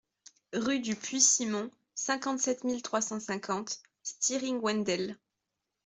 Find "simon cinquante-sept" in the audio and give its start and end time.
1.21-2.63